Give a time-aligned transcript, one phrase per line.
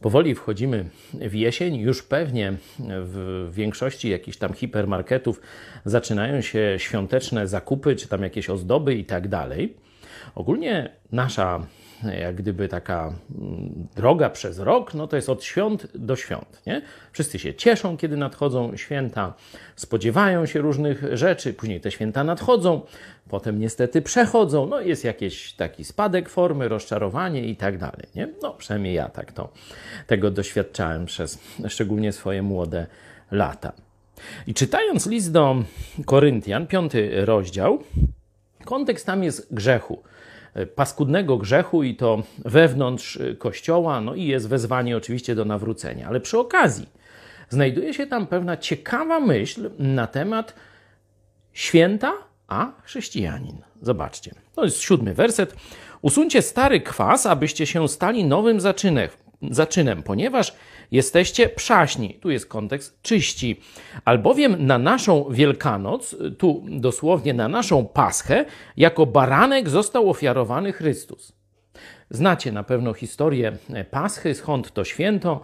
[0.00, 5.40] Powoli wchodzimy w jesień, już pewnie w większości jakichś tam hipermarketów
[5.84, 9.76] zaczynają się świąteczne zakupy, czy tam jakieś ozdoby i tak dalej.
[10.34, 11.66] Ogólnie nasza
[12.02, 16.62] jak gdyby taka mm, droga przez rok, no to jest od świąt do świąt.
[16.66, 16.82] Nie?
[17.12, 19.34] Wszyscy się cieszą, kiedy nadchodzą święta,
[19.76, 22.80] spodziewają się różnych rzeczy, później te święta nadchodzą,
[23.28, 28.06] potem niestety przechodzą, no jest jakiś taki spadek formy, rozczarowanie i tak dalej.
[28.14, 28.28] Nie?
[28.42, 29.48] No przynajmniej ja tak to,
[30.06, 32.86] tego doświadczałem przez szczególnie swoje młode
[33.30, 33.72] lata.
[34.46, 35.56] I czytając list do
[36.06, 37.78] Koryntian, piąty rozdział,
[38.64, 40.02] kontekst tam jest grzechu
[40.74, 46.08] paskudnego grzechu i to wewnątrz kościoła, no i jest wezwanie oczywiście do nawrócenia.
[46.08, 46.88] Ale przy okazji
[47.48, 50.54] znajduje się tam pewna ciekawa myśl na temat
[51.52, 52.12] święta,
[52.48, 53.56] a chrześcijanin.
[53.82, 55.56] Zobaczcie, to jest siódmy werset.
[56.02, 59.08] Usuńcie stary kwas, abyście się stali nowym zaczynem,
[59.42, 60.54] zaczynem, ponieważ
[60.90, 62.14] jesteście przaśni.
[62.14, 63.60] Tu jest kontekst czyści.
[64.04, 68.44] Albowiem na naszą Wielkanoc, tu dosłownie na naszą Paschę,
[68.76, 71.32] jako baranek został ofiarowany Chrystus.
[72.10, 73.52] Znacie na pewno historię
[73.90, 75.40] Paschy, skąd to święto.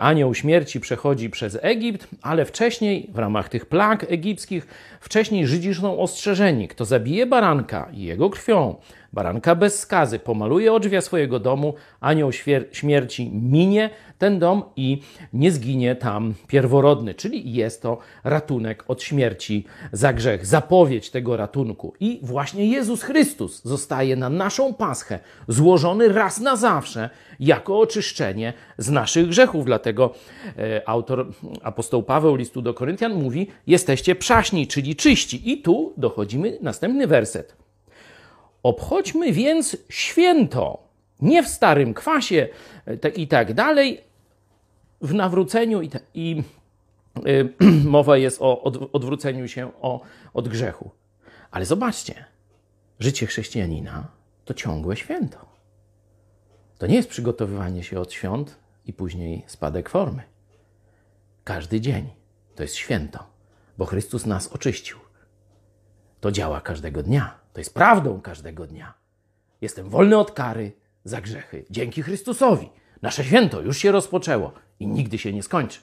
[0.00, 4.66] Anioł śmierci przechodzi przez Egipt, ale wcześniej, w ramach tych plag egipskich,
[5.00, 8.74] wcześniej Żydzi są ostrzeżeni, kto zabije baranka jego krwią,
[9.12, 12.30] baranka bez skazy, pomaluje odrzwia swojego domu, anioł
[12.72, 19.64] śmierci minie ten dom i nie zginie tam pierworodny, czyli jest to ratunek od śmierci
[19.92, 21.94] za grzech, zapowiedź tego ratunku.
[22.00, 28.90] I właśnie Jezus Chrystus zostaje na naszą paschę złożony raz na zawsze jako oczyszczenie z
[28.90, 29.64] naszych grzechów.
[29.64, 30.14] Dlatego
[30.58, 31.26] e, autor,
[31.62, 35.52] apostoł Paweł listu do Koryntian mówi: Jesteście przaśni, czyli czyści.
[35.52, 37.56] I tu dochodzimy następny werset.
[38.62, 40.78] Obchodźmy więc święto,
[41.20, 42.48] nie w starym kwasie
[43.00, 44.00] te, i tak dalej,
[45.00, 46.42] w nawróceniu i, i
[47.26, 47.48] y,
[47.84, 50.00] mowa jest o od, odwróceniu się o,
[50.34, 50.90] od grzechu.
[51.50, 52.24] Ale zobaczcie,
[53.00, 54.08] życie chrześcijanina
[54.44, 55.51] to ciągłe święto.
[56.82, 60.22] To nie jest przygotowywanie się od świąt i później spadek formy.
[61.44, 62.10] Każdy dzień
[62.54, 63.26] to jest święto,
[63.78, 64.98] bo Chrystus nas oczyścił.
[66.20, 67.38] To działa każdego dnia.
[67.52, 68.94] To jest prawdą każdego dnia.
[69.60, 70.72] Jestem wolny od kary
[71.04, 72.68] za grzechy dzięki Chrystusowi.
[73.02, 75.80] Nasze święto już się rozpoczęło i nigdy się nie skończy.